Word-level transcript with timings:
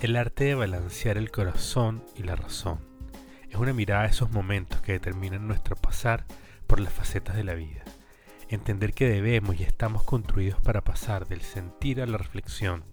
El 0.00 0.14
arte 0.14 0.44
de 0.44 0.54
balancear 0.54 1.18
el 1.18 1.32
corazón 1.32 2.04
y 2.14 2.22
la 2.22 2.36
razón 2.36 2.78
es 3.50 3.56
una 3.56 3.72
mirada 3.72 4.02
a 4.02 4.06
esos 4.06 4.30
momentos 4.30 4.80
que 4.80 4.92
determinan 4.92 5.48
nuestro 5.48 5.74
pasar 5.74 6.24
por 6.68 6.78
las 6.78 6.92
facetas 6.92 7.34
de 7.34 7.42
la 7.42 7.54
vida. 7.54 7.82
Entender 8.48 8.94
que 8.94 9.08
debemos 9.08 9.58
y 9.58 9.64
estamos 9.64 10.04
construidos 10.04 10.60
para 10.60 10.82
pasar 10.82 11.26
del 11.26 11.40
sentir 11.40 12.00
a 12.00 12.06
la 12.06 12.16
reflexión, 12.16 12.84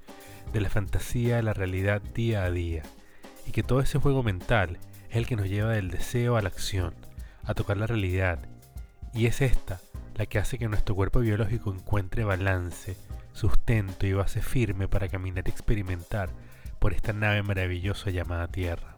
de 0.51 0.61
la 0.61 0.69
fantasía 0.71 1.37
a 1.37 1.41
la 1.43 1.53
realidad 1.53 2.01
día 2.01 2.43
a 2.43 2.49
día, 2.49 2.81
y 3.45 3.51
que 3.51 3.61
todo 3.61 3.81
ese 3.81 3.99
juego 3.99 4.23
mental 4.23 4.79
es 5.11 5.17
el 5.17 5.27
que 5.27 5.35
nos 5.35 5.47
lleva 5.47 5.73
del 5.73 5.91
deseo 5.91 6.37
a 6.37 6.41
la 6.41 6.49
acción, 6.49 6.95
a 7.43 7.53
tocar 7.53 7.77
la 7.77 7.85
realidad, 7.85 8.49
y 9.13 9.27
es 9.27 9.41
esta 9.41 9.79
la 10.15 10.25
que 10.25 10.39
hace 10.39 10.57
que 10.57 10.67
nuestro 10.67 10.95
cuerpo 10.95 11.19
biológico 11.19 11.71
encuentre 11.71 12.23
balance, 12.23 12.97
sustento 13.31 14.07
y 14.07 14.13
base 14.13 14.41
firme 14.41 14.87
para 14.87 15.07
caminar 15.07 15.43
y 15.45 15.51
experimentar 15.51 16.31
por 16.85 16.93
esta 16.93 17.13
nave 17.13 17.41
maravillosa 17.41 18.11
llamada 18.11 18.47
Tierra. 18.47 18.97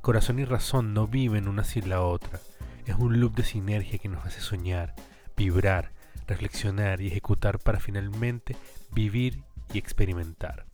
Corazón 0.00 0.38
y 0.38 0.46
razón 0.46 0.94
no 0.94 1.06
viven 1.06 1.46
una 1.46 1.62
sin 1.62 1.90
la 1.90 2.00
otra, 2.00 2.40
es 2.86 2.94
un 2.94 3.20
loop 3.20 3.34
de 3.34 3.44
sinergia 3.44 3.98
que 3.98 4.08
nos 4.08 4.24
hace 4.24 4.40
soñar, 4.40 4.94
vibrar, 5.36 5.92
reflexionar 6.26 7.02
y 7.02 7.08
ejecutar 7.08 7.58
para 7.58 7.78
finalmente 7.78 8.56
vivir 8.90 9.42
y 9.70 9.76
experimentar. 9.76 10.64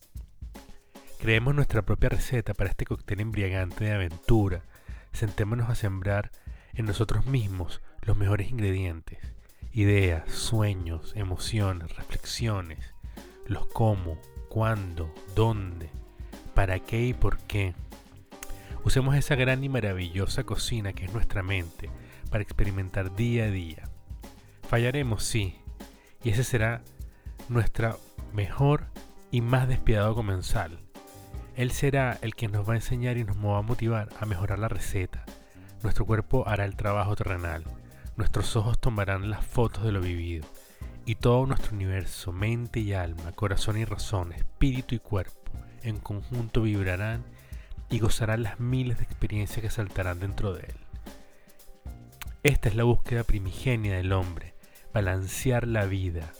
Creemos 1.19 1.53
nuestra 1.53 1.83
propia 1.83 2.11
receta 2.11 2.55
para 2.55 2.71
este 2.71 2.85
cóctel 2.85 3.19
embriagante 3.19 3.87
de 3.87 3.95
aventura. 3.95 4.63
Sentémonos 5.13 5.69
a 5.69 5.75
sembrar 5.75 6.31
en 6.75 6.87
nosotros 6.87 7.27
mismos 7.27 7.83
los 8.03 8.17
mejores 8.17 8.49
ingredientes, 8.53 9.19
ideas, 9.73 10.31
sueños, 10.31 11.13
emociones, 11.17 11.97
reflexiones, 11.97 12.95
los 13.49 13.67
cómo, 13.67 14.21
cuándo, 14.49 15.13
dónde, 15.35 15.91
para 16.55 16.79
qué 16.81 17.03
y 17.07 17.15
por 17.15 17.39
qué. 17.39 17.75
Usemos 18.85 19.17
esa 19.17 19.35
gran 19.35 19.65
y 19.65 19.69
maravillosa 19.69 20.45
cocina 20.45 20.93
que 20.93 21.05
es 21.05 21.13
nuestra 21.13 21.43
mente 21.43 21.91
para 22.31 22.43
experimentar 22.43 23.15
día 23.15 23.45
a 23.45 23.51
día. 23.51 23.89
Fallaremos, 24.69 25.25
sí, 25.25 25.57
y 26.23 26.31
ese 26.31 26.45
será 26.45 26.83
nuestra 27.49 27.97
mejor 28.33 28.87
y 29.31 29.41
más 29.41 29.69
despiadado 29.69 30.15
comensal. 30.15 30.81
Él 31.57 31.71
será 31.71 32.19
el 32.23 32.35
que 32.35 32.49
nos 32.49 32.69
va 32.69 32.73
a 32.73 32.77
enseñar 32.77 33.17
y 33.17 33.25
nos 33.25 33.37
va 33.37 33.59
a 33.59 33.63
motivar 33.63 34.09
a 34.19 34.27
mejorar 34.27 34.59
la 34.59 34.69
receta. 34.69 35.25
Nuestro 35.83 36.05
cuerpo 36.05 36.49
hará 36.49 36.65
el 36.65 36.77
trabajo 36.77 37.15
terrenal. 37.15 37.65
Nuestros 38.17 38.57
ojos 38.57 38.81
tomarán 38.81 39.31
las 39.31 39.45
fotos 39.45 39.85
de 39.85 39.93
lo 39.93 40.01
vivido. 40.01 40.47
Y 41.07 41.17
todo 41.17 41.47
nuestro 41.47 41.75
universo, 41.75 42.33
mente 42.33 42.81
y 42.81 42.95
alma, 42.95 43.33
corazón 43.33 43.77
y 43.77 43.85
razón, 43.85 44.33
espíritu 44.33 44.95
y 44.95 44.99
cuerpo, 44.99 45.53
en 45.85 45.99
conjunto 45.99 46.63
vibrarán 46.63 47.25
y 47.91 47.99
gozarán 48.01 48.43
las 48.43 48.59
miles 48.59 48.99
de 48.99 49.05
experiencias 49.05 49.61
que 49.61 49.71
saltarán 49.71 50.19
dentro 50.19 50.53
de 50.53 50.63
él. 50.63 50.77
Esta 52.43 52.69
es 52.69 52.75
la 52.75 52.85
búsqueda 52.85 53.25
primigenia 53.25 53.97
del 53.97 54.13
hombre, 54.13 54.55
balancear 54.93 55.67
la 55.67 55.87
vida, 55.87 56.33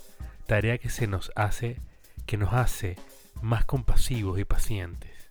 tarea 0.47 0.79
que 0.79 0.91
se 0.91 1.07
nos 1.07 1.33
hace, 1.35 1.81
que 2.27 2.37
nos 2.37 2.53
hace 2.53 2.97
más 3.41 3.65
compasivos 3.65 4.39
y 4.39 4.45
pacientes, 4.45 5.31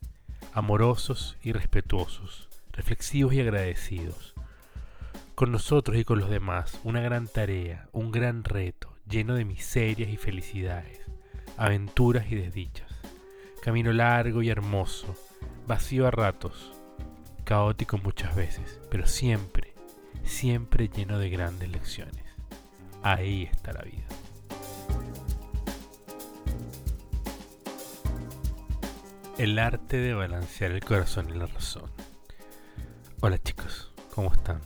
amorosos 0.53 1.37
y 1.41 1.51
respetuosos, 1.51 2.49
reflexivos 2.71 3.33
y 3.33 3.41
agradecidos. 3.41 4.33
Con 5.35 5.51
nosotros 5.51 5.97
y 5.97 6.05
con 6.05 6.19
los 6.19 6.29
demás, 6.29 6.79
una 6.83 7.01
gran 7.01 7.27
tarea, 7.27 7.87
un 7.91 8.11
gran 8.11 8.43
reto, 8.43 8.95
lleno 9.07 9.35
de 9.35 9.45
miserias 9.45 10.09
y 10.09 10.17
felicidades, 10.17 10.99
aventuras 11.57 12.31
y 12.31 12.35
desdichas. 12.35 12.92
Camino 13.63 13.93
largo 13.93 14.41
y 14.41 14.49
hermoso, 14.49 15.15
vacío 15.65 16.05
a 16.05 16.11
ratos, 16.11 16.73
caótico 17.45 17.97
muchas 17.97 18.35
veces, 18.35 18.77
pero 18.91 19.07
siempre, 19.07 19.73
siempre 20.25 20.89
lleno 20.89 21.17
de 21.17 21.29
grandes 21.29 21.69
lecciones. 21.69 22.25
Ahí 23.03 23.43
está 23.43 23.71
la 23.71 23.83
vida. 23.83 24.03
El 29.37 29.57
arte 29.57 29.95
de 29.95 30.13
balancear 30.13 30.71
el 30.71 30.83
corazón 30.83 31.29
y 31.29 31.37
la 31.37 31.45
razón. 31.45 31.89
Hola 33.21 33.37
chicos, 33.37 33.93
¿cómo 34.13 34.33
están? 34.33 34.59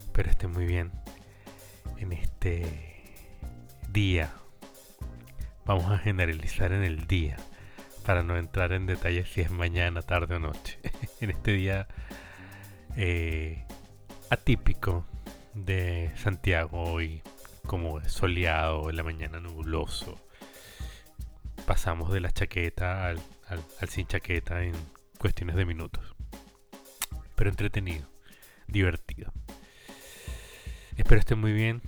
Espero 0.00 0.28
estén 0.28 0.50
muy 0.50 0.66
bien 0.66 0.92
en 1.96 2.12
este 2.12 3.14
día. 3.88 4.34
Vamos 5.64 5.90
a 5.90 5.96
generalizar 5.96 6.72
en 6.72 6.84
el 6.84 7.06
día 7.06 7.38
para 8.06 8.22
no 8.22 8.36
entrar 8.36 8.72
en 8.72 8.86
detalles 8.86 9.28
si 9.28 9.40
es 9.40 9.50
mañana, 9.50 10.00
tarde 10.00 10.36
o 10.36 10.38
noche. 10.38 10.78
en 11.20 11.30
este 11.30 11.52
día 11.52 11.88
eh, 12.96 13.64
atípico 14.30 15.04
de 15.54 16.12
Santiago, 16.14 16.84
hoy 16.84 17.20
como 17.66 18.00
soleado, 18.08 18.90
en 18.90 18.96
la 18.96 19.02
mañana 19.02 19.40
nubloso. 19.40 20.20
Pasamos 21.66 22.12
de 22.12 22.20
la 22.20 22.30
chaqueta 22.30 23.08
al, 23.08 23.20
al 23.48 23.88
sin 23.88 24.06
chaqueta 24.06 24.62
en 24.62 24.74
cuestiones 25.18 25.56
de 25.56 25.64
minutos. 25.64 26.14
Pero 27.34 27.50
entretenido, 27.50 28.08
divertido. 28.68 29.32
Espero 30.96 31.18
estén 31.18 31.40
muy 31.40 31.52
bien. 31.52 31.82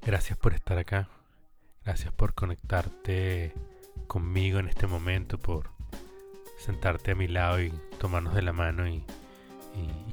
Gracias 0.00 0.38
por 0.38 0.54
estar 0.54 0.78
acá. 0.78 1.10
Gracias 1.84 2.10
por 2.14 2.32
conectarte 2.32 3.52
conmigo 4.14 4.60
en 4.60 4.68
este 4.68 4.86
momento, 4.86 5.38
por 5.38 5.70
sentarte 6.56 7.10
a 7.10 7.14
mi 7.16 7.26
lado 7.26 7.60
y 7.60 7.72
tomarnos 7.98 8.32
de 8.32 8.42
la 8.42 8.52
mano 8.52 8.86
y, 8.86 9.04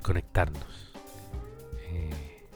conectarnos. 0.02 0.92
Eh, 1.84 2.48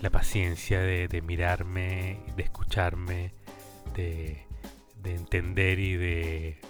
la 0.00 0.10
paciencia 0.10 0.80
de, 0.80 1.22
mirarme, 1.22 2.20
de 2.36 2.42
escucharme, 2.44 3.34
de, 3.96 4.46
de 5.02 5.14
entender 5.16 5.80
y 5.80 5.96
de 5.96 6.60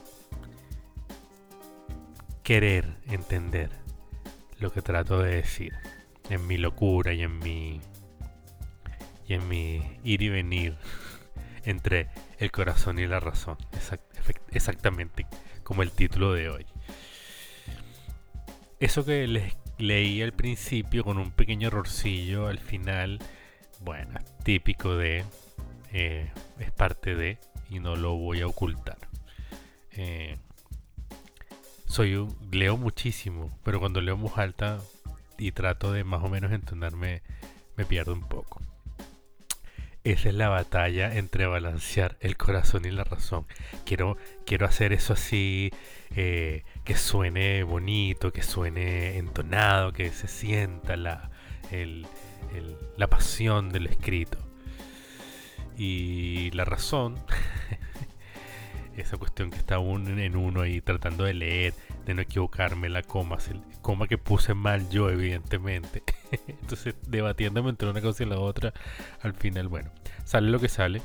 querer 2.43 2.97
entender 3.09 3.69
lo 4.61 4.73
que 4.73 4.81
trato 4.81 5.19
de 5.19 5.35
decir 5.35 5.75
en 6.31 6.47
mi 6.47 6.57
locura 6.57 7.12
y 7.12 7.23
en 7.23 7.39
mi 7.39 7.83
y 9.29 9.35
en 9.35 9.47
mi 9.47 9.99
ir 10.05 10.23
y 10.23 10.31
venir 10.31 10.79
entre 11.65 12.09
el 12.39 12.50
corazón 12.50 12.99
y 12.99 13.06
la 13.06 13.21
razón. 13.21 13.56
exactamente 14.50 15.27
como 15.62 15.83
el 15.83 15.91
título 15.91 16.33
de 16.33 16.49
hoy. 16.49 16.67
Eso 18.81 19.05
que 19.05 19.27
les 19.27 19.55
leí 19.78 20.23
al 20.23 20.33
principio 20.33 21.05
con 21.05 21.19
un 21.19 21.31
pequeño 21.31 21.69
errorcillo 21.69 22.49
al 22.49 22.59
final, 22.59 23.19
bueno, 23.81 24.19
típico 24.43 24.97
de, 24.97 25.25
eh, 25.93 26.31
es 26.59 26.71
parte 26.73 27.15
de, 27.15 27.39
y 27.71 27.81
no 27.81 27.97
lo 27.97 28.17
voy 28.17 28.41
a 28.41 28.47
ocultar. 28.47 28.99
Eh, 29.93 30.39
soy 31.87 32.27
leo 32.50 32.77
muchísimo, 32.77 33.50
pero 33.62 33.79
cuando 33.79 34.00
leo 34.00 34.15
en 34.15 34.23
voz 34.23 34.39
alta 34.39 34.81
y 35.39 35.53
trato 35.53 35.93
de 35.93 36.05
más 36.05 36.23
o 36.25 36.29
menos 36.29 36.50
entenderme, 36.53 37.23
me 37.77 37.84
pierdo 37.84 38.15
un 38.15 38.27
poco. 38.27 38.62
Esa 40.05 40.31
es 40.31 40.35
la 40.35 40.49
batalla 40.49 41.17
entre 41.17 41.47
balancear 41.47 42.17
el 42.21 42.37
corazón 42.37 42.85
y 42.85 42.91
la 42.91 43.05
razón. 43.05 43.47
Quiero, 43.85 44.17
quiero 44.45 44.67
hacer 44.67 44.93
eso 44.93 45.13
así, 45.13 45.71
eh, 46.17 46.65
que 46.85 46.97
suene 46.97 47.63
bonito, 47.63 48.33
que 48.33 48.43
suene 48.43 49.17
entonado, 49.19 49.93
que 49.93 50.11
se 50.11 50.27
sienta 50.27 50.97
la, 50.97 51.31
la 52.97 53.06
pasión 53.06 53.71
del 53.71 53.87
escrito. 53.87 54.38
Y 55.79 56.50
la 56.50 56.65
razón, 56.65 57.17
esa 58.97 59.17
cuestión 59.19 59.50
que 59.50 59.56
está 59.56 59.79
uno 59.79 60.21
en 60.21 60.37
uno 60.37 60.62
ahí 60.62 60.81
tratando 60.81 61.25
de 61.25 61.35
leer, 61.35 61.75
de 62.04 62.14
no 62.14 62.22
equivocarme, 62.22 62.88
la 62.88 63.02
coma, 63.02 63.38
coma 63.81 64.08
que 64.08 64.19
puse 64.19 64.54
mal 64.54 64.88
yo, 64.90 65.10
evidentemente. 65.10 66.02
Entonces, 66.49 66.94
debatiéndome 67.06 67.70
entre 67.70 67.88
una 67.88 68.00
cosa 68.00 68.22
y 68.25 68.26
la 68.26 68.38
otra, 68.38 68.72
al 69.20 69.34
final, 69.34 69.69
bueno, 69.69 69.90
sale 70.25 70.50
lo 70.50 70.58
que 70.58 70.69
sale. 70.69 71.02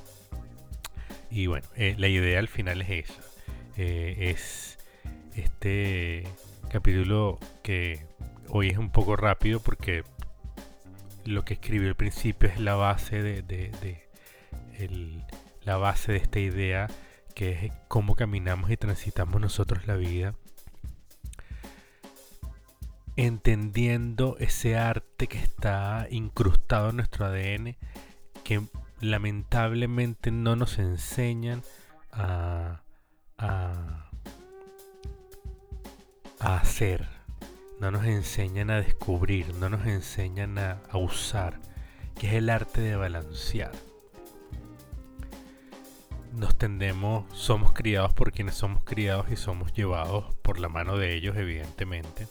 Y 1.29 1.47
bueno, 1.47 1.67
eh, 1.75 1.95
la 1.97 2.07
idea 2.07 2.39
al 2.39 2.47
final 2.47 2.81
es 2.81 3.09
esa. 3.09 3.21
Eh, 3.77 4.31
es 4.31 4.77
este 5.35 6.23
capítulo 6.69 7.37
que 7.61 8.05
hoy 8.49 8.69
es 8.69 8.77
un 8.77 8.89
poco 8.89 9.15
rápido 9.15 9.59
porque 9.59 10.03
lo 11.25 11.45
que 11.45 11.53
escribió 11.55 11.89
al 11.89 11.95
principio 11.95 12.49
es 12.49 12.59
la 12.59 12.75
base 12.75 13.21
de, 13.21 14.07
la 15.63 15.77
base 15.77 16.13
de 16.13 16.17
esta 16.17 16.39
idea 16.39 16.87
que 17.35 17.51
es 17.51 17.71
cómo 17.87 18.15
caminamos 18.15 18.71
y 18.71 18.77
transitamos 18.77 19.39
nosotros 19.39 19.85
la 19.85 19.95
vida 19.95 20.33
entendiendo 23.17 24.37
ese 24.39 24.77
arte 24.77 25.27
que 25.27 25.39
está 25.39 26.07
incrustado 26.11 26.91
en 26.91 26.97
nuestro 26.97 27.25
ADN, 27.25 27.75
que 28.43 28.61
lamentablemente 29.01 30.29
no 30.31 30.55
nos 30.55 30.77
enseñan 30.77 31.63
a, 32.11 32.83
hacer, 36.39 37.07
no 37.79 37.89
nos 37.91 38.05
enseñan 38.05 38.69
a 38.69 38.81
descubrir, 38.81 39.53
no 39.55 39.69
nos 39.69 39.85
enseñan 39.87 40.59
a, 40.59 40.79
a 40.89 40.97
usar, 40.97 41.59
que 42.19 42.27
es 42.27 42.33
el 42.33 42.49
arte 42.51 42.81
de 42.81 42.95
balancear. 42.95 43.71
Nos 46.33 46.55
tendemos, 46.55 47.25
somos 47.35 47.71
criados 47.73 48.13
por 48.13 48.31
quienes 48.31 48.53
somos 48.53 48.83
criados 48.83 49.31
y 49.31 49.35
somos 49.35 49.73
llevados 49.73 50.35
por 50.43 50.59
la 50.59 50.69
mano 50.69 50.97
de 50.97 51.15
ellos, 51.15 51.35
evidentemente. 51.35 52.27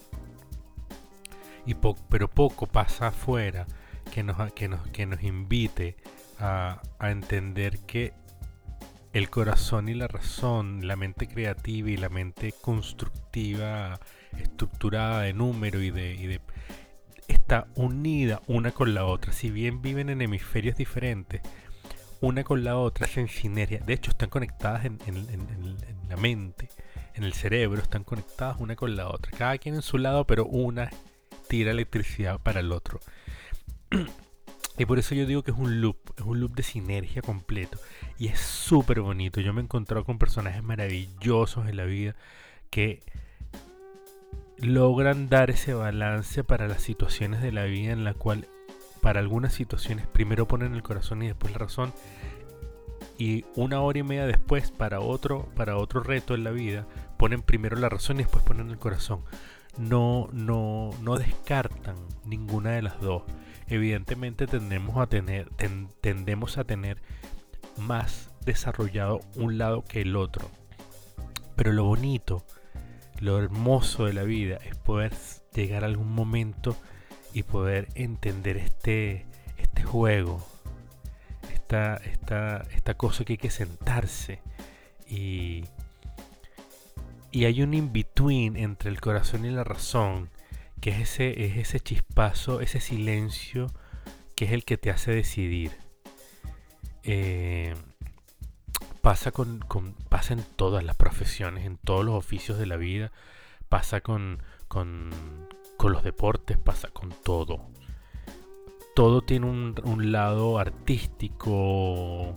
Y 1.67 1.75
pero 2.09 2.29
poco 2.29 2.65
pasa 2.65 3.07
afuera 3.07 3.67
que 4.11 4.23
nos, 4.23 4.53
que 4.53 4.67
nos, 4.69 5.23
invite 5.23 5.97
a, 6.39 6.81
entender 7.01 7.79
que 7.79 8.13
el 9.11 9.29
corazón 9.29 9.89
y 9.89 9.93
la 9.93 10.07
razón, 10.07 10.87
la 10.87 10.95
mente 10.95 11.27
creativa 11.27 11.89
y 11.89 11.97
la 11.97 12.07
mente 12.07 12.53
constructiva, 12.61 13.99
estructurada 14.39 15.23
de 15.23 15.33
número 15.33 15.81
y 15.81 15.91
de, 15.91 16.41
está 17.27 17.67
unida 17.75 18.41
una 18.47 18.71
con 18.71 18.93
la 18.93 19.05
otra. 19.05 19.33
Si 19.33 19.49
bien 19.49 19.81
viven 19.81 20.09
en 20.09 20.21
hemisferios 20.21 20.77
diferentes, 20.77 21.41
una 22.21 22.45
con 22.45 22.63
la 22.63 22.77
otra 22.77 23.07
en 23.15 23.27
sinergia. 23.27 23.79
De 23.85 23.93
hecho, 23.93 24.11
están 24.11 24.29
conectadas 24.29 24.85
en, 24.85 24.97
la 26.07 26.15
mente, 26.15 26.69
en 27.13 27.25
el 27.25 27.33
cerebro, 27.33 27.81
están 27.81 28.05
conectadas 28.05 28.57
una 28.59 28.77
con 28.77 28.95
la 28.95 29.09
otra. 29.09 29.31
Cada 29.37 29.57
quien 29.57 29.75
en 29.75 29.81
su 29.81 29.97
lado, 29.97 30.25
pero 30.25 30.45
una 30.45 30.89
tira 31.47 31.71
electricidad 31.71 32.39
para 32.39 32.59
el 32.59 32.71
otro. 32.71 32.99
Y 34.79 34.85
por 34.85 34.99
eso 34.99 35.15
yo 35.15 35.25
digo 35.25 35.43
que 35.43 35.51
es 35.51 35.57
un 35.57 35.81
loop, 35.81 35.97
es 36.17 36.23
un 36.23 36.39
loop 36.39 36.55
de 36.55 36.63
sinergia 36.63 37.21
completo. 37.21 37.79
Y 38.19 38.27
es 38.27 38.39
súper 38.39 39.01
bonito. 39.01 39.41
Yo 39.41 39.51
me 39.53 39.61
he 39.61 39.63
encontrado 39.63 40.05
con 40.05 40.19
personajes 40.19 40.61
maravillosos 40.61 41.67
en 41.67 41.77
la 41.77 41.85
vida 41.85 42.15
que 42.69 43.01
logran 44.59 45.29
dar 45.29 45.49
ese 45.49 45.73
balance 45.73 46.43
para 46.43 46.67
las 46.67 46.81
situaciones 46.81 47.41
de 47.41 47.51
la 47.51 47.65
vida 47.65 47.91
en 47.91 48.03
la 48.03 48.13
cual 48.13 48.47
para 49.01 49.19
algunas 49.19 49.53
situaciones 49.53 50.07
primero 50.07 50.47
ponen 50.47 50.73
el 50.73 50.83
corazón 50.83 51.21
y 51.21 51.27
después 51.27 51.53
la 51.53 51.59
razón 51.59 51.93
y 53.19 53.45
una 53.55 53.81
hora 53.81 53.99
y 53.99 54.03
media 54.03 54.25
después 54.25 54.71
para 54.71 54.99
otro 54.99 55.47
para 55.55 55.77
otro 55.77 56.01
reto 56.01 56.33
en 56.33 56.43
la 56.43 56.51
vida 56.51 56.87
ponen 57.17 57.43
primero 57.43 57.77
la 57.77 57.89
razón 57.89 58.17
y 58.17 58.23
después 58.23 58.43
ponen 58.43 58.71
el 58.71 58.79
corazón 58.79 59.21
no 59.77 60.29
no 60.31 60.89
no 61.01 61.17
descartan 61.17 61.95
ninguna 62.25 62.71
de 62.71 62.81
las 62.81 62.99
dos 62.99 63.23
evidentemente 63.67 64.47
tendemos 64.47 64.97
a 64.97 65.07
tener 65.07 65.49
tendemos 66.01 66.57
a 66.57 66.63
tener 66.63 67.01
más 67.77 68.31
desarrollado 68.47 69.19
un 69.35 69.57
lado 69.57 69.83
que 69.83 70.01
el 70.01 70.15
otro. 70.15 70.49
Pero 71.55 71.73
lo 71.73 71.83
bonito, 71.83 72.43
lo 73.19 73.37
hermoso 73.37 74.05
de 74.05 74.13
la 74.13 74.23
vida 74.23 74.57
es 74.65 74.75
poder 74.77 75.13
llegar 75.53 75.83
a 75.83 75.87
algún 75.87 76.11
momento 76.11 76.75
y 77.33 77.43
poder 77.43 77.89
entender 77.95 78.57
este, 78.57 79.25
este 79.57 79.83
juego, 79.83 80.45
esta, 81.53 81.95
esta, 81.97 82.65
esta 82.73 82.95
cosa 82.95 83.25
que 83.25 83.33
hay 83.33 83.37
que 83.37 83.49
sentarse 83.49 84.39
y, 85.07 85.65
y 87.37 87.45
hay 87.45 87.61
un 87.61 87.75
in-between 87.75 88.57
entre 88.57 88.89
el 88.89 88.99
corazón 88.99 89.45
y 89.45 89.51
la 89.51 89.63
razón, 89.63 90.31
que 90.81 90.89
es 90.89 91.01
ese, 91.01 91.45
es 91.45 91.57
ese 91.57 91.79
chispazo, 91.79 92.61
ese 92.61 92.79
silencio 92.79 93.67
que 94.35 94.45
es 94.45 94.53
el 94.53 94.65
que 94.65 94.77
te 94.77 94.89
hace 94.89 95.11
decidir. 95.11 95.71
Eh, 97.03 97.75
pasa, 99.03 99.31
con, 99.31 99.59
pasa 100.09 100.33
en 100.33 100.43
todas 100.55 100.83
las 100.83 100.95
profesiones, 100.95 101.67
en 101.67 101.77
todos 101.77 102.03
los 102.03 102.15
oficios 102.15 102.57
de 102.57 102.65
la 102.65 102.75
vida, 102.75 103.11
pasa 103.69 104.01
con, 104.01 104.41
con, 104.67 105.11
los 105.83 106.03
deportes, 106.03 106.57
pasa 106.57 106.87
con 106.87 107.11
todo. 107.23 107.69
Todo 108.95 109.21
tiene 109.21 109.45
un, 109.45 110.11
lado 110.11 110.57
artístico, 110.57 112.35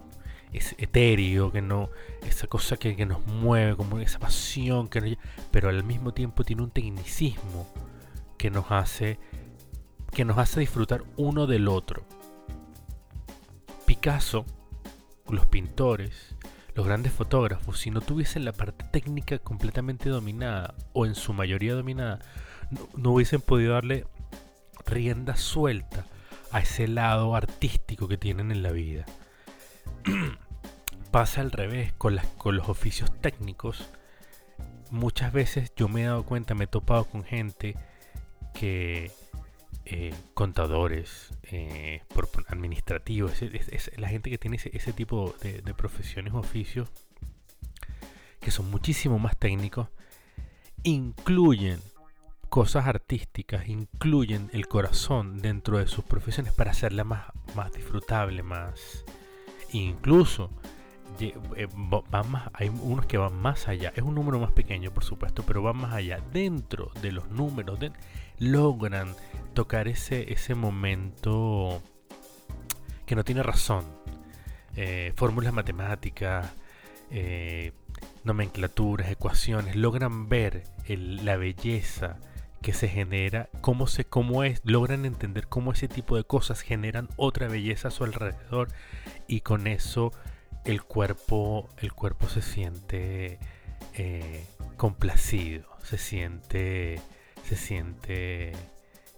es 0.52 0.74
etéreo, 0.78 1.52
que 1.52 1.62
no, 1.62 1.90
esa 2.26 2.46
cosa 2.46 2.76
que, 2.76 3.06
nos 3.06 3.24
mueve, 3.26 3.76
como 3.76 3.98
esa 4.00 4.18
pasión, 4.18 4.88
que 4.88 5.18
pero 5.50 5.68
al 5.68 5.84
mismo 5.84 6.12
tiempo 6.12 6.44
tiene 6.44 6.62
un 6.62 6.70
tecnicismo 6.70 7.72
que 8.38 8.50
nos 8.50 8.70
hace 8.70 9.18
que 10.12 10.24
nos 10.24 10.38
hace 10.38 10.58
disfrutar 10.58 11.04
uno 11.16 11.46
del 11.46 11.68
otro. 11.68 12.04
Picasso 13.86 14.44
los 15.34 15.46
pintores, 15.46 16.34
los 16.74 16.86
grandes 16.86 17.12
fotógrafos, 17.12 17.78
si 17.78 17.90
no 17.90 18.00
tuviesen 18.00 18.44
la 18.44 18.52
parte 18.52 18.84
técnica 18.90 19.38
completamente 19.38 20.08
dominada, 20.08 20.74
o 20.92 21.06
en 21.06 21.14
su 21.14 21.32
mayoría 21.32 21.74
dominada, 21.74 22.20
no, 22.96 23.12
hubiesen 23.12 23.40
podido 23.40 23.74
darle 23.74 24.06
rienda 24.86 25.36
suelta 25.36 26.06
a 26.52 26.60
ese 26.60 26.88
lado 26.88 27.34
artístico 27.34 28.08
que 28.08 28.16
tienen 28.16 28.50
en 28.50 28.62
la 28.62 28.72
vida. 28.72 29.06
Pasa 31.10 31.40
al 31.40 31.50
revés 31.50 31.92
con, 31.94 32.14
las, 32.14 32.26
con 32.26 32.56
los 32.56 32.68
oficios 32.68 33.10
técnicos. 33.20 33.90
Muchas 34.90 35.32
veces 35.32 35.72
yo 35.76 35.88
me 35.88 36.02
he 36.02 36.04
dado 36.04 36.24
cuenta, 36.24 36.54
me 36.54 36.64
he 36.64 36.68
topado 36.68 37.04
con 37.04 37.24
gente 37.24 37.76
que 38.54 39.10
eh, 39.92 40.14
contadores, 40.34 41.34
eh, 41.50 42.02
administrativos, 42.46 43.32
la 43.96 44.08
gente 44.08 44.30
que 44.30 44.38
tiene 44.38 44.56
ese, 44.56 44.92
tipo 44.92 45.34
de, 45.42 45.74
profesiones 45.74 46.32
o 46.32 46.38
oficios 46.38 46.88
que 48.40 48.50
son 48.50 48.70
muchísimo 48.70 49.18
más 49.18 49.36
técnicos, 49.36 49.88
incluyen 50.84 51.80
cosas 52.48 52.86
artísticas, 52.86 53.68
incluyen 53.68 54.48
el 54.52 54.68
corazón 54.68 55.42
dentro 55.42 55.78
de 55.78 55.88
sus 55.88 56.04
profesiones 56.04 56.52
para 56.52 56.70
hacerla 56.70 57.02
más, 57.02 57.26
más 57.56 57.72
disfrutable, 57.72 58.42
más... 58.42 59.04
Incluso 59.72 60.50
eh, 61.20 61.68
van 62.10 62.30
más, 62.30 62.50
hay 62.52 62.68
unos 62.68 63.06
que 63.06 63.18
van 63.18 63.34
más 63.34 63.68
allá. 63.68 63.92
Es 63.94 64.02
un 64.02 64.14
número 64.14 64.38
más 64.38 64.52
pequeño, 64.52 64.92
por 64.92 65.04
supuesto, 65.04 65.42
pero 65.42 65.62
van 65.62 65.76
más 65.76 65.92
allá. 65.92 66.20
Dentro 66.32 66.90
de 67.02 67.12
los 67.12 67.28
números, 67.30 67.78
logran 68.38 69.14
tocar 69.54 69.88
ese, 69.88 70.32
ese 70.32 70.54
momento 70.54 71.82
que 73.06 73.14
no 73.14 73.24
tiene 73.24 73.42
razón. 73.42 73.84
Eh, 74.76 75.12
fórmulas 75.16 75.52
matemáticas, 75.52 76.52
eh, 77.10 77.72
nomenclaturas, 78.24 79.10
ecuaciones, 79.10 79.76
logran 79.76 80.28
ver 80.28 80.64
la 80.86 81.36
belleza 81.36 82.18
que 82.62 82.72
se 82.72 82.88
genera, 82.88 83.48
cómo, 83.60 83.86
se, 83.86 84.04
cómo 84.04 84.44
es, 84.44 84.60
logran 84.64 85.06
entender 85.06 85.48
cómo 85.48 85.72
ese 85.72 85.88
tipo 85.88 86.16
de 86.16 86.24
cosas 86.24 86.60
generan 86.60 87.08
otra 87.16 87.48
belleza 87.48 87.88
a 87.88 87.90
su 87.90 88.04
alrededor 88.04 88.68
y 89.30 89.42
con 89.42 89.68
eso 89.68 90.10
el 90.64 90.82
cuerpo, 90.82 91.68
el 91.78 91.92
cuerpo 91.92 92.28
se 92.28 92.42
siente 92.42 93.38
eh, 93.94 94.44
complacido, 94.76 95.68
se 95.84 95.98
siente, 95.98 97.00
se 97.44 97.54
siente 97.54 98.52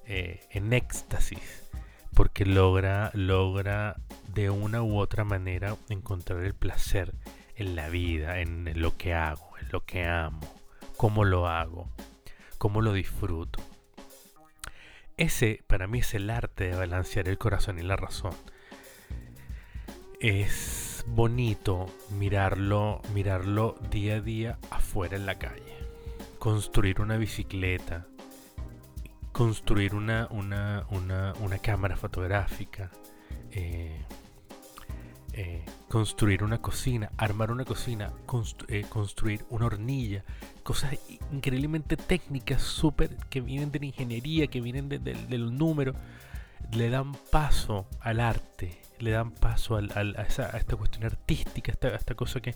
eh, 0.07 0.41
en 0.51 0.75
éxtasis, 0.75 1.65
porque 2.13 2.45
logra, 2.45 3.11
logra 3.15 3.97
de 4.29 4.51
una 4.51 4.83
u 4.83 4.99
otra 4.99 5.25
manera 5.25 5.77
encontrar 5.89 6.45
el 6.45 6.55
placer 6.55 7.15
en 7.57 7.75
la 7.75 7.89
vida, 7.89 8.41
en 8.41 8.71
lo 8.81 8.99
que 8.99 9.15
hago, 9.15 9.57
en 9.63 9.69
lo 9.73 9.87
que 9.87 10.05
amo, 10.05 10.41
cómo 10.99 11.25
lo 11.25 11.49
hago, 11.49 11.89
cómo 12.59 12.83
lo 12.83 12.93
disfruto. 12.93 13.61
Ese 15.17 15.65
para 15.67 15.87
mí 15.87 16.01
es 16.01 16.13
el 16.13 16.29
arte 16.29 16.65
de 16.65 16.77
balancear 16.77 17.29
el 17.29 17.39
corazón 17.39 17.79
y 17.79 17.83
la 17.83 17.97
razón. 17.97 18.35
Es 20.23 21.05
bonito 21.09 21.87
mirarlo, 22.17 23.03
mirarlo 23.13 23.75
día 23.91 24.15
a 24.15 24.21
día 24.21 24.59
afuera 24.71 25.17
en 25.17 25.27
la 25.27 25.37
calle. 25.37 25.77
Construir 26.39 27.01
una 27.01 27.17
bicicleta, 27.17 28.07
construir 29.33 29.97
una, 29.97 30.29
una, 30.31 30.87
una, 30.93 31.59
cámara 31.59 31.97
fotográfica, 31.97 32.93
eh, 33.51 34.01
eh, 35.33 35.65
construir 35.89 36.45
una 36.45 36.63
cocina, 36.63 37.11
armar 37.17 37.51
una 37.51 37.65
cocina, 37.65 38.13
eh, 38.69 38.85
construir 38.89 39.45
una 39.51 39.67
hornilla, 39.67 40.23
cosas 40.63 41.01
increíblemente 41.33 41.97
técnicas, 41.97 42.63
súper, 42.63 43.17
que 43.29 43.41
vienen 43.41 43.73
de 43.73 43.81
la 43.81 43.87
ingeniería, 43.87 44.47
que 44.47 44.61
vienen 44.61 44.89
de, 44.89 45.37
los 45.37 45.51
números, 45.51 45.97
le 46.71 46.91
dan 46.91 47.11
paso 47.33 47.89
al 47.99 48.21
arte, 48.21 48.81
le 49.03 49.11
dan 49.11 49.33
paso 49.33 49.77
a, 49.77 49.83
esta 49.83 50.77
cuestión 50.77 51.05
artística, 51.05 51.73
a 51.83 51.89
esta, 51.89 52.15
cosa 52.15 52.41
que 52.41 52.55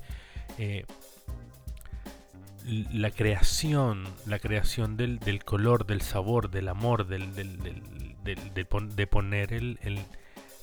la 2.64 3.10
creación, 3.10 4.04
la 4.26 4.38
creación 4.38 4.96
del, 4.96 5.44
color, 5.44 5.86
del 5.86 6.02
sabor, 6.02 6.50
del 6.50 6.68
amor, 6.68 7.06
del, 7.06 7.34
de, 7.34 9.06
poner 9.06 9.52
el, 9.52 9.78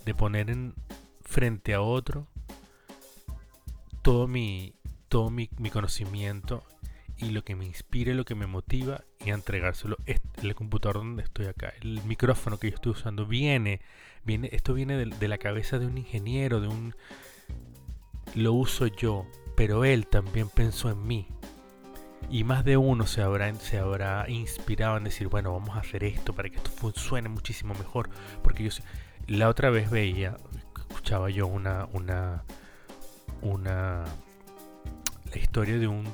de 0.05 0.15
poner 0.15 0.49
en 0.49 0.73
frente 1.21 1.73
a 1.73 1.81
otro 1.81 2.27
todo 4.01 4.27
mi 4.27 4.75
todo 5.07 5.29
mi, 5.29 5.47
conocimiento 5.71 6.63
y 7.17 7.29
lo 7.29 7.43
que 7.43 7.55
me 7.55 7.65
inspira, 7.65 8.13
lo 8.13 8.25
que 8.25 8.35
me 8.35 8.47
motiva 8.47 9.03
y 9.23 9.29
a 9.29 9.33
entregárselo. 9.33 9.97
el 10.41 10.55
computador 10.55 10.97
donde 10.97 11.23
estoy 11.23 11.45
acá, 11.47 11.73
el 11.81 12.01
micrófono 12.03 12.57
que 12.57 12.69
yo 12.69 12.75
estoy 12.75 12.91
usando, 12.93 13.25
viene, 13.25 13.81
viene 14.23 14.49
esto 14.51 14.73
viene 14.73 15.05
de, 15.05 15.27
la 15.27 15.37
cabeza 15.37 15.79
de 15.79 15.87
un 15.87 15.97
ingeniero, 15.97 16.59
de 16.59 16.67
un... 16.67 16.95
Lo 18.35 18.53
uso 18.53 18.87
yo, 18.87 19.27
pero 19.55 19.85
él 19.85 20.07
también 20.07 20.49
pensó 20.49 20.89
en 20.89 21.05
mí. 21.05 21.27
Y 22.29 22.43
más 22.43 22.65
de 22.65 22.77
uno 22.77 23.05
se 23.05 23.21
habrá, 23.21 23.53
se 23.55 23.77
habrá 23.77 24.27
inspirado 24.29 24.97
en 24.97 25.03
decir, 25.03 25.27
bueno, 25.27 25.51
vamos 25.53 25.75
a 25.75 25.81
hacer 25.81 26.03
esto 26.03 26.33
para 26.33 26.49
que 26.49 26.55
esto 26.55 26.71
funcione 26.71 27.29
muchísimo 27.29 27.73
mejor. 27.75 28.09
Porque 28.41 28.63
yo 28.63 28.71
la 29.27 29.49
otra 29.49 29.69
vez 29.69 29.91
veía, 29.91 30.37
escuchaba 30.89 31.29
yo 31.29 31.45
una, 31.45 31.87
una, 31.93 32.43
una, 33.41 34.05
la 35.29 35.37
historia 35.37 35.77
de 35.77 35.87
un, 35.87 36.05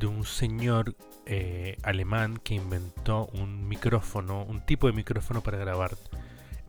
de 0.00 0.06
un 0.06 0.24
señor 0.24 0.96
eh, 1.26 1.76
alemán 1.82 2.38
que 2.38 2.54
inventó 2.54 3.26
un 3.34 3.68
micrófono, 3.68 4.44
un 4.44 4.64
tipo 4.64 4.86
de 4.86 4.94
micrófono 4.94 5.42
para 5.42 5.58
grabar 5.58 5.94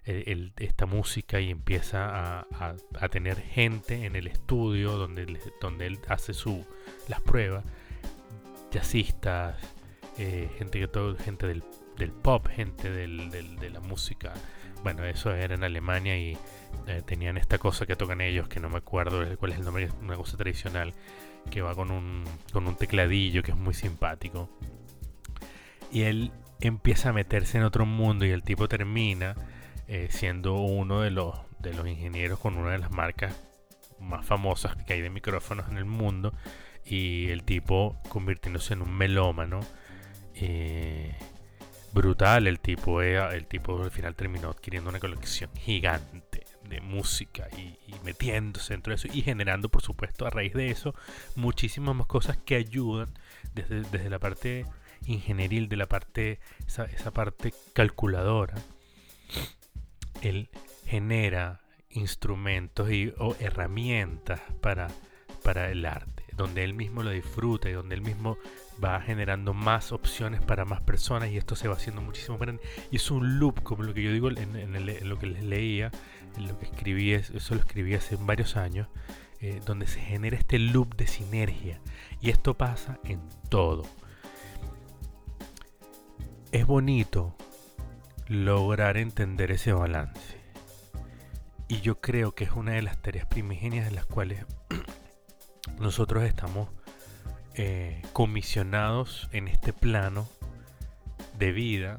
esta 0.04 0.86
música 0.86 1.38
y 1.38 1.50
empieza 1.50 2.40
a, 2.40 3.08
tener 3.08 3.36
gente 3.40 4.04
en 4.04 4.16
el 4.16 4.26
estudio 4.26 4.96
donde, 4.96 5.38
donde 5.60 5.86
él 5.86 6.00
hace 6.08 6.34
su, 6.34 6.66
las 7.06 7.20
pruebas, 7.20 7.62
jazzistas, 8.72 9.77
eh, 10.18 10.50
gente, 10.58 10.78
que 10.80 10.88
todo, 10.88 11.16
gente 11.16 11.46
del, 11.46 11.62
pop, 12.12 12.46
gente 12.48 12.90
del, 12.90 13.30
de 13.30 13.70
la 13.70 13.80
música 13.80 14.34
bueno, 14.82 15.04
eso 15.04 15.34
era 15.34 15.54
en 15.54 15.64
Alemania 15.64 16.16
y 16.18 16.36
eh, 16.86 17.02
tenían 17.04 17.36
esta 17.36 17.58
cosa 17.58 17.86
que 17.86 17.96
tocan 17.96 18.20
ellos, 18.20 18.48
que 18.48 18.60
no 18.60 18.68
me 18.68 18.78
acuerdo 18.78 19.24
cuál 19.36 19.52
es 19.52 19.58
el 19.58 19.64
nombre, 19.64 19.88
una 20.00 20.16
cosa 20.16 20.36
tradicional, 20.36 20.94
que 21.50 21.62
va 21.62 21.74
con 21.74 21.90
un, 21.90 22.24
con 22.52 22.66
un 22.66 22.76
tecladillo 22.76 23.42
que 23.42 23.52
es 23.52 23.56
muy 23.56 23.74
simpático. 23.74 24.48
Y 25.90 26.02
él 26.02 26.32
empieza 26.60 27.10
a 27.10 27.12
meterse 27.12 27.58
en 27.58 27.64
otro 27.64 27.86
mundo 27.86 28.24
y 28.24 28.30
el 28.30 28.42
tipo 28.42 28.68
termina 28.68 29.34
eh, 29.88 30.08
siendo 30.10 30.54
uno 30.54 31.00
de 31.00 31.10
los, 31.10 31.34
de 31.58 31.72
los 31.74 31.86
ingenieros 31.86 32.38
con 32.38 32.56
una 32.56 32.72
de 32.72 32.78
las 32.78 32.90
marcas 32.90 33.34
más 33.98 34.24
famosas 34.24 34.76
que 34.84 34.92
hay 34.92 35.00
de 35.00 35.10
micrófonos 35.10 35.68
en 35.70 35.76
el 35.76 35.84
mundo 35.84 36.32
y 36.84 37.28
el 37.28 37.42
tipo 37.42 38.00
convirtiéndose 38.08 38.74
en 38.74 38.82
un 38.82 38.96
melómano. 38.96 39.60
Eh, 40.40 41.14
brutal 41.92 42.46
el 42.46 42.60
tipo. 42.60 43.02
El 43.02 43.46
tipo 43.46 43.82
al 43.82 43.90
final 43.90 44.14
terminó 44.14 44.50
adquiriendo 44.50 44.90
una 44.90 45.00
colección 45.00 45.50
gigante 45.56 46.44
de 46.68 46.80
música 46.80 47.48
y, 47.56 47.78
metiéndose 48.04 48.74
dentro 48.74 48.90
de 48.90 48.96
eso 48.96 49.08
y 49.12 49.22
generando, 49.22 49.68
por 49.68 49.82
supuesto, 49.82 50.26
a 50.26 50.30
raíz 50.30 50.52
de 50.52 50.70
eso, 50.70 50.94
muchísimas 51.34 51.94
más 51.94 52.06
cosas 52.06 52.36
que 52.36 52.56
ayudan 52.56 53.08
desde, 53.54 54.10
la 54.10 54.18
parte 54.18 54.66
ingenieril, 55.06 55.68
de 55.68 55.76
la 55.76 55.86
parte, 55.86 56.40
esa, 56.66 57.10
parte 57.10 57.52
calculadora. 57.72 58.54
Él 60.20 60.50
genera 60.86 61.60
instrumentos 61.90 62.90
y, 62.90 63.14
o 63.18 63.34
herramientas 63.40 64.40
para, 64.60 64.88
para 65.42 65.70
el 65.70 65.86
arte, 65.86 66.24
donde 66.34 66.64
él 66.64 66.74
mismo 66.74 67.02
lo 67.02 67.10
disfruta 67.10 67.70
y 67.70 67.72
donde 67.72 67.94
él 67.94 68.02
mismo 68.02 68.36
va 68.82 69.00
generando 69.00 69.54
más 69.54 69.92
opciones 69.92 70.40
para 70.40 70.64
más 70.64 70.80
personas 70.80 71.30
y 71.30 71.36
esto 71.36 71.56
se 71.56 71.68
va 71.68 71.74
haciendo 71.74 72.02
muchísimo 72.02 72.38
grande. 72.38 72.62
Y 72.90 72.96
es 72.96 73.10
un 73.10 73.38
loop, 73.38 73.62
como 73.62 73.82
lo 73.82 73.94
que 73.94 74.02
yo 74.02 74.12
digo 74.12 74.30
en, 74.30 75.08
lo 75.08 75.18
que 75.18 75.26
les 75.26 75.42
leía, 75.42 75.90
en 76.36 76.48
lo 76.48 76.58
que 76.58 76.66
escribí, 76.66 77.12
eso 77.12 77.54
lo 77.54 77.60
escribí 77.60 77.94
hace 77.94 78.16
varios 78.16 78.56
años, 78.56 78.88
eh, 79.40 79.60
donde 79.64 79.86
se 79.86 80.00
genera 80.00 80.36
este 80.36 80.58
loop 80.58 80.96
de 80.96 81.06
sinergia. 81.06 81.80
Y 82.20 82.30
esto 82.30 82.54
pasa 82.54 82.98
en 83.04 83.20
todo. 83.48 83.84
Es 86.52 86.66
bonito 86.66 87.36
lograr 88.26 88.96
entender 88.96 89.50
ese 89.50 89.72
balance. 89.72 90.38
Y 91.68 91.80
yo 91.80 92.00
creo 92.00 92.34
que 92.34 92.44
es 92.44 92.52
una 92.52 92.72
de 92.72 92.82
las 92.82 93.00
tareas 93.02 93.26
primigenias 93.26 93.86
en 93.86 93.94
las 93.94 94.06
cuales 94.06 94.46
nosotros 95.78 96.24
estamos 96.24 96.70
eh, 97.60 98.00
comisionados 98.12 99.28
en 99.32 99.48
este 99.48 99.72
plano 99.72 100.28
de 101.36 101.50
vida, 101.50 101.98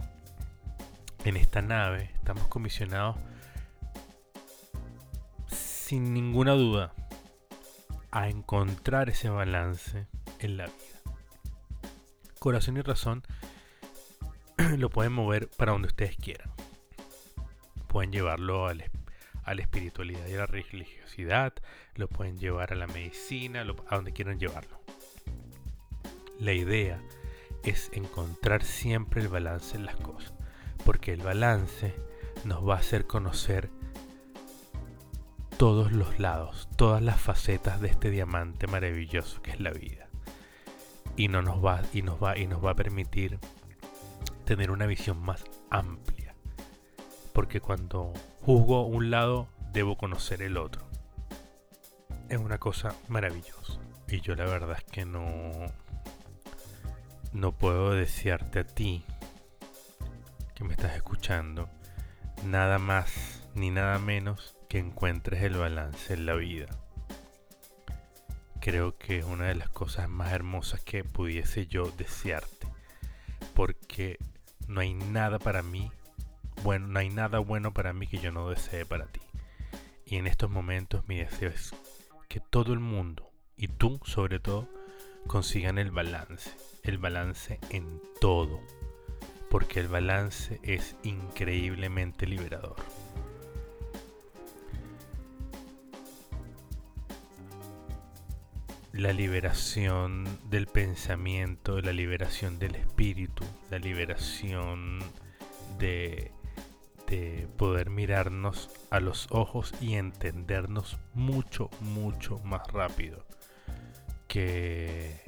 en 1.26 1.36
esta 1.36 1.62
nave, 1.62 2.12
estamos 2.14 2.48
comisionados 2.48 3.18
sin 5.48 6.14
ninguna 6.14 6.54
duda 6.54 6.94
a 8.12 8.30
encontrar 8.30 9.10
ese 9.10 9.30
balance 9.30 10.08
en 10.40 10.56
la 10.56 10.68
vida. 10.68 11.14
Corazón 12.40 12.78
y 12.78 12.82
razón 12.82 13.24
lo 14.78 14.90
pueden 14.90 15.12
mover 15.12 15.50
para 15.50 15.74
donde 15.74 15.90
ustedes 15.90 16.16
quieran. 16.16 16.50
Pueden 17.90 18.14
llevarlo 18.14 18.68
a 18.68 18.74
la 18.74 19.62
espiritualidad 19.62 20.26
y 20.26 20.36
a 20.36 20.38
la 20.38 20.46
religiosidad, 20.46 21.52
lo 21.96 22.08
pueden 22.08 22.40
llevar 22.40 22.72
a 22.72 22.78
la 22.78 22.88
medicina, 22.88 23.66
a 23.90 23.96
donde 23.96 24.14
quieran 24.14 24.40
llevarlo. 24.40 24.79
La 26.40 26.54
idea 26.54 27.02
es 27.64 27.90
encontrar 27.94 28.64
siempre 28.64 29.22
el 29.22 29.28
balance 29.28 29.76
en 29.76 29.86
las 29.86 29.98
cosas, 29.98 30.34
porque 30.86 31.12
el 31.12 31.22
balance 31.22 31.94
nos 32.46 32.68
va 32.68 32.76
a 32.76 32.80
hacer 32.80 33.06
conocer 33.06 33.70
todos 35.58 35.92
los 35.92 36.18
lados, 36.20 36.70
todas 36.78 37.02
las 37.02 37.20
facetas 37.20 37.82
de 37.82 37.90
este 37.90 38.10
diamante 38.10 38.68
maravilloso 38.68 39.42
que 39.42 39.52
es 39.52 39.60
la 39.60 39.72
vida. 39.72 40.08
Y 41.18 41.28
no 41.28 41.42
nos 41.42 41.64
va 41.64 41.82
y 41.94 42.02
nos 42.02 42.24
va 42.24 42.38
y 42.38 42.48
nos 42.48 42.64
va 42.64 42.72
a 42.72 42.76
permitir 42.76 43.40
tener 44.46 44.72
una 44.72 44.86
visión 44.86 45.20
más 45.20 45.44
amplia. 45.70 46.34
Porque 47.34 47.60
cuando 47.60 48.14
juzgo 48.40 48.88
un 48.88 49.12
lado, 49.12 49.50
debo 49.74 49.98
conocer 49.98 50.42
el 50.42 50.56
otro. 50.56 50.88
Es 52.30 52.40
una 52.40 52.58
cosa 52.58 52.96
maravillosa. 53.10 53.82
Y 54.08 54.22
yo 54.22 54.36
la 54.36 54.46
verdad 54.46 54.78
es 54.78 54.84
que 54.86 55.04
no 55.04 55.52
no 57.34 57.52
puedo 57.52 57.92
desearte 57.92 58.60
a 58.60 58.64
ti 58.64 59.06
que 60.56 60.64
me 60.64 60.74
estás 60.74 60.96
escuchando 60.96 61.70
nada 62.44 62.80
más 62.80 63.48
ni 63.56 63.70
nada 63.70 64.00
menos 64.00 64.56
que 64.68 64.80
encuentres 64.80 65.44
el 65.44 65.56
balance 65.56 66.14
en 66.14 66.26
la 66.26 66.36
vida. 66.36 66.68
creo 68.62 68.98
que 68.98 69.20
es 69.20 69.26
una 69.26 69.46
de 69.46 69.56
las 69.56 69.70
cosas 69.70 70.10
más 70.10 70.34
hermosas 70.34 70.82
que 70.82 71.04
pudiese 71.04 71.66
yo 71.68 71.92
desearte. 71.92 72.68
Porque 73.56 74.18
no 74.68 74.82
hay 74.82 74.94
nada 74.94 75.40
para 75.40 75.64
mí, 75.64 75.92
bueno, 76.64 76.88
no 76.88 77.00
hay 77.00 77.10
nada 77.10 77.40
bueno 77.40 77.74
para 77.74 77.94
mí 77.94 78.06
que 78.06 78.20
yo 78.20 78.32
no 78.32 78.50
desee 78.50 78.86
para 78.86 79.08
ti. 79.08 79.22
Y 80.06 80.18
en 80.18 80.28
estos 80.28 80.50
momentos 80.50 81.08
mi 81.08 81.18
deseo 81.18 81.50
es 81.50 81.74
que 82.28 82.40
todo 82.40 82.74
el 82.74 82.80
mundo, 82.80 83.32
y 83.56 83.68
tú 83.68 84.00
sobre 84.04 84.40
todo, 84.40 84.70
consigan 85.26 85.78
el 85.78 85.92
balance. 85.92 86.52
El 86.90 86.98
balance 86.98 87.60
en 87.70 88.02
todo. 88.20 88.62
Porque 89.48 89.80
el 89.80 89.88
balance 89.88 90.60
es 90.64 90.96
increíblemente 91.04 92.26
liberador. 92.26 92.78
la 98.92 99.14
liberación 99.14 100.26
del 100.50 100.66
pensamiento, 100.66 101.80
la 101.80 101.94
liberación 101.94 102.58
del 102.58 102.74
espíritu, 102.76 103.46
la 103.70 103.78
liberación 103.78 105.00
de, 105.78 106.32
de, 107.08 107.48
poder 107.56 107.92
mirarnos 107.92 108.70
a 108.90 109.00
los 109.00 109.28
ojos 109.30 109.76
y 109.80 109.94
entendernos 109.94 110.98
mucho, 111.14 111.70
mucho 111.82 112.40
más 112.40 112.68
rápido 112.74 113.24
que, 114.28 115.22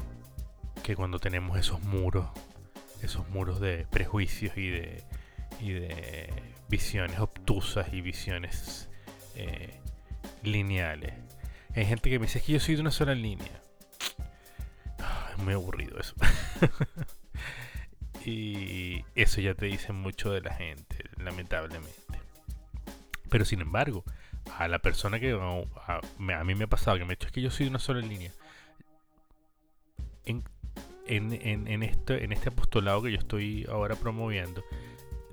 que 0.83 0.95
cuando 0.95 1.19
tenemos 1.19 1.57
esos 1.57 1.81
muros, 1.81 2.27
esos 3.01 3.27
muros 3.29 3.59
de 3.59 3.85
prejuicios 3.89 4.57
y 4.57 4.69
de, 4.69 5.03
y 5.59 5.71
de 5.71 6.33
visiones 6.69 7.19
obtusas 7.19 7.93
y 7.93 8.01
visiones 8.01 8.89
eh, 9.35 9.79
lineales. 10.43 11.13
Hay 11.75 11.85
gente 11.85 12.09
que 12.09 12.19
me 12.19 12.25
dice 12.25 12.41
que 12.41 12.53
yo 12.53 12.59
soy 12.59 12.75
de 12.75 12.81
una 12.81 12.91
sola 12.91 13.15
línea 13.15 13.61
muy 15.41 15.53
aburrido 15.53 15.99
eso. 15.99 16.15
y 18.25 19.03
eso 19.15 19.41
ya 19.41 19.53
te 19.55 19.65
dice 19.65 19.91
mucho 19.93 20.31
de 20.31 20.41
la 20.41 20.53
gente, 20.53 20.97
lamentablemente. 21.17 21.91
Pero 23.29 23.45
sin 23.45 23.61
embargo, 23.61 24.03
a 24.57 24.67
la 24.67 24.79
persona 24.79 25.19
que 25.19 25.31
a, 25.31 26.43
mí 26.43 26.55
me 26.55 26.63
ha 26.63 26.67
pasado, 26.67 26.97
que 26.97 27.05
me 27.05 27.13
ha 27.13 27.15
dicho 27.15 27.27
es 27.27 27.33
que 27.33 27.41
yo 27.41 27.51
soy 27.51 27.65
de 27.65 27.69
una 27.71 27.79
sola 27.79 28.01
línea. 28.01 28.31
En, 30.25 30.43
en, 31.17 31.83
este, 31.83 32.23
en 32.23 32.31
este 32.31 32.49
apostolado 32.49 33.01
que 33.01 33.11
yo 33.11 33.17
estoy 33.17 33.65
ahora 33.69 33.95
promoviendo, 33.95 34.63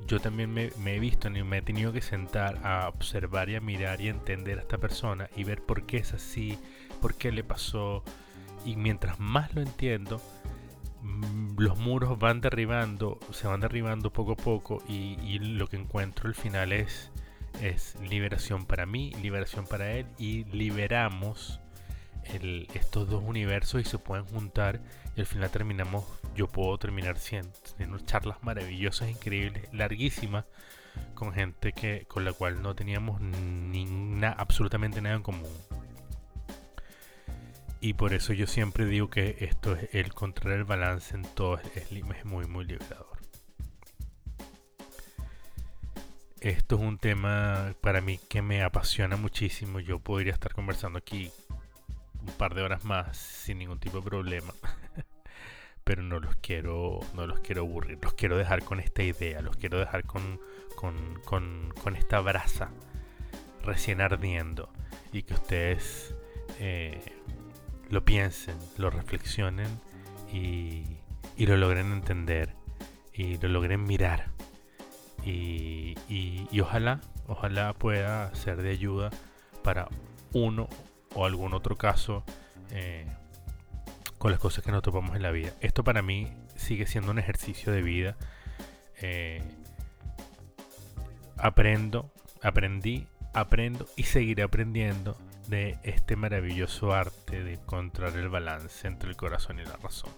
yo 0.06 0.20
también 0.20 0.52
me, 0.52 0.70
me, 0.78 0.96
he 0.96 1.00
visto 1.00 1.28
y 1.28 1.42
me 1.42 1.58
he 1.58 1.62
tenido 1.62 1.92
que 1.92 2.00
sentar 2.00 2.58
a 2.64 2.88
observar 2.88 3.48
y 3.50 3.56
a 3.56 3.60
mirar 3.60 4.00
y 4.00 4.08
a 4.08 4.10
entender 4.10 4.58
a 4.58 4.62
esta 4.62 4.78
persona 4.78 5.28
y 5.36 5.44
ver 5.44 5.62
por 5.62 5.84
qué 5.84 5.98
es 5.98 6.14
así, 6.14 6.58
por 7.00 7.14
qué 7.14 7.30
le 7.30 7.44
pasó, 7.44 8.02
y 8.64 8.76
mientras 8.76 9.20
más 9.20 9.54
lo 9.54 9.62
entiendo, 9.62 10.20
mm, 11.02 11.58
los 11.58 11.78
muros 11.78 12.18
van 12.18 12.40
derribando, 12.40 13.18
se 13.32 13.46
van 13.46 13.60
derribando 13.60 14.12
poco 14.12 14.32
a 14.32 14.36
poco 14.36 14.82
y, 14.88 15.38
lo 15.38 15.68
que 15.68 15.76
encuentro 15.76 16.28
al 16.28 16.34
final 16.34 16.72
es, 16.72 17.10
es 17.62 17.96
liberación 18.00 18.66
para 18.66 18.86
mí, 18.86 19.12
liberación 19.22 19.66
para 19.66 19.92
él 19.92 20.06
y 20.18 20.44
liberamos 20.44 21.60
estos 22.74 23.08
dos 23.08 23.22
universos 23.24 23.80
y 23.80 23.84
se 23.84 23.98
pueden 23.98 24.24
juntar 24.26 24.80
y 25.16 25.20
al 25.20 25.26
final 25.26 25.50
terminamos, 25.50 26.04
yo 26.34 26.46
puedo 26.46 26.78
terminar 26.78 27.16
teniendo 27.18 27.98
charlas 28.04 28.38
maravillosas, 28.42 29.10
increíbles, 29.10 29.68
larguísimas 29.72 30.44
con 31.14 31.32
gente 31.32 31.72
que 31.72 32.04
con 32.06 32.24
la 32.24 32.32
cual 32.32 32.62
no 32.62 32.74
teníamos 32.74 33.20
ni 33.20 33.86
absolutamente 34.24 35.00
nada 35.00 35.16
en 35.16 35.22
común. 35.22 35.50
Y 37.80 37.94
por 37.94 38.12
eso 38.12 38.32
yo 38.32 38.46
siempre 38.46 38.86
digo 38.86 39.08
que 39.08 39.36
esto 39.40 39.74
es 39.74 39.94
el 39.94 40.06
encontrar 40.06 40.54
el 40.54 40.64
balance 40.64 41.14
en 41.14 41.22
todo 41.22 41.58
es, 41.58 41.76
es 41.76 42.24
muy 42.24 42.46
muy 42.46 42.64
liberador. 42.64 43.18
Esto 46.40 46.76
es 46.76 46.80
un 46.80 46.98
tema 46.98 47.74
para 47.80 48.00
mí 48.00 48.20
que 48.28 48.42
me 48.42 48.62
apasiona 48.62 49.16
muchísimo. 49.16 49.80
Yo 49.80 49.98
podría 49.98 50.32
estar 50.32 50.54
conversando 50.54 50.98
aquí 50.98 51.32
un 52.20 52.32
par 52.36 52.54
de 52.54 52.62
horas 52.62 52.84
más 52.84 53.16
sin 53.16 53.58
ningún 53.58 53.78
tipo 53.78 53.98
de 53.98 54.02
problema. 54.02 54.52
Pero 55.84 56.02
no 56.02 56.20
los 56.20 56.36
quiero, 56.36 57.00
no 57.14 57.26
los 57.26 57.40
quiero 57.40 57.62
aburrir. 57.62 57.98
Los 58.02 58.14
quiero 58.14 58.36
dejar 58.36 58.62
con 58.62 58.78
esta 58.78 59.02
idea. 59.02 59.40
Los 59.40 59.56
quiero 59.56 59.78
dejar 59.78 60.04
con, 60.04 60.40
con, 60.74 61.20
con, 61.24 61.96
esta 61.96 62.20
brasa 62.20 62.70
recién 63.62 64.00
ardiendo. 64.02 64.68
Y 65.12 65.22
que 65.22 65.34
ustedes 65.34 66.14
eh, 66.58 67.00
lo 67.90 68.04
piensen, 68.04 68.56
lo 68.76 68.90
reflexionen 68.90 69.80
y, 70.32 70.84
lo 71.38 71.56
logren 71.56 71.92
entender 71.92 72.54
y 73.14 73.38
lo 73.38 73.48
logren 73.48 73.84
mirar. 73.84 74.26
Y, 75.24 75.94
ojalá, 76.60 77.00
ojalá 77.26 77.72
pueda 77.74 78.34
ser 78.34 78.62
de 78.62 78.70
ayuda 78.70 79.10
para 79.62 79.88
uno 80.32 80.68
o 81.14 81.24
algún 81.24 81.54
otro 81.54 81.76
caso 81.76 82.24
eh, 82.70 83.06
con 84.18 84.30
las 84.30 84.40
cosas 84.40 84.64
que 84.64 84.72
nos 84.72 84.82
topamos 84.82 85.16
en 85.16 85.22
la 85.22 85.30
vida. 85.30 85.52
Esto 85.60 85.84
para 85.84 86.02
mí 86.02 86.32
sigue 86.56 86.86
siendo 86.86 87.10
un 87.10 87.18
ejercicio 87.18 87.72
de 87.72 87.82
vida. 87.82 88.16
Eh, 89.00 89.42
aprendo, 91.36 92.10
aprendí, 92.42 93.06
aprendo 93.32 93.86
y 93.96 94.04
seguiré 94.04 94.42
aprendiendo 94.42 95.16
de 95.46 95.78
este 95.82 96.16
maravilloso 96.16 96.92
arte 96.92 97.42
de 97.42 97.54
encontrar 97.54 98.16
el 98.16 98.28
balance 98.28 98.86
entre 98.86 99.10
el 99.10 99.16
corazón 99.16 99.60
y 99.60 99.64
la 99.64 99.76
razón. 99.76 100.10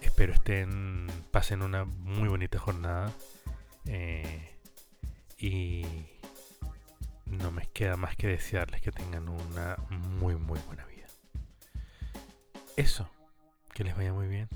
Espero 0.00 0.32
estén, 0.32 1.06
pasen 1.30 1.62
una 1.62 1.84
muy 1.84 2.28
bonita 2.28 2.58
jornada 2.58 3.12
eh, 3.84 4.50
y 5.38 5.82
no 7.30 7.50
me 7.50 7.66
queda 7.66 7.96
más 7.96 8.16
que 8.16 8.26
desearles 8.28 8.80
que 8.80 8.92
tengan 8.92 9.28
una 9.28 9.76
muy 10.18 10.36
muy 10.36 10.58
buena 10.66 10.84
vida. 10.86 11.06
Eso, 12.76 13.08
que 13.74 13.84
les 13.84 13.96
vaya 13.96 14.12
muy 14.12 14.28
bien. 14.28 14.48